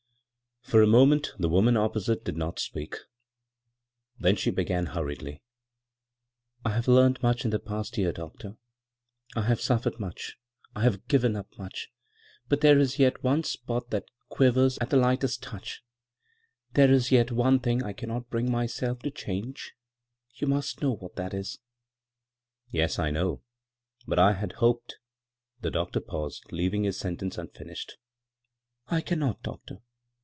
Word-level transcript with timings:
For 0.63 0.81
a 0.83 0.87
moment 0.87 1.33
the 1.37 1.49
woman 1.49 1.75
opposite 1.75 2.23
did 2.23 2.37
not 2.37 2.57
speak; 2.57 2.95
then 4.17 4.37
she 4.37 4.51
began 4.51 4.85
hurriedly:" 4.85 5.41
I 6.65 6.69
have 6.69 6.87
learned 6.87 7.21
much 7.21 7.43
in 7.43 7.51
the 7.51 7.59
past 7.59 7.97
year, 7.97 8.13
doctor— 8.13 8.55
I 9.35 9.41
have 9.41 9.59
suffered 9.59 9.99
much— 9.99 10.37
I 10.75 10.83
have 10.83 11.07
given 11.09 11.35
up 11.35 11.57
much; 11.57 11.89
but 12.47 12.61
there 12.61 12.79
is 12.79 12.99
yet 12.99 13.21
one 13.23 13.43
spot 13.43 13.89
that 13.89 14.05
quivers 14.29 14.77
at 14.77 14.91
the 14.91 14.95
lightest 14.97 15.43
touch— 15.43 15.83
there 16.75 16.91
is 16.93 17.11
yet 17.11 17.25
b, 17.25 17.29
Google 17.31 17.43
CROSS 17.43 17.43
CURRENTS 17.43 17.43
one 17.43 17.59
thing 17.79 17.83
I 17.83 17.91
cannot 17.93 18.29
bring 18.29 18.49
myself 18.49 18.99
to 18.99 19.11
change 19.11 19.73
You 20.35 20.47
must 20.47 20.81
know 20.81 20.93
what 20.95 21.15
that 21.17 21.33
is."" 21.33 21.59
Yes, 22.71 22.97
I 22.97 23.09
know; 23.11 23.41
but 24.07 24.19
1 24.19 24.35
had 24.35 24.53
hoped" 24.53 24.99
the 25.63 25.71
doctor 25.71 25.99
paused, 25.99 26.45
leaving 26.51 26.83
his 26.85 26.97
sentence 26.97 27.35
unfin 27.35 27.71
ished." 27.71 27.93
I 28.87 29.01
cannot, 29.01 29.43
doctor. 29.43 29.79